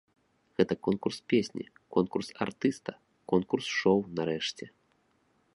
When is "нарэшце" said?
4.21-4.65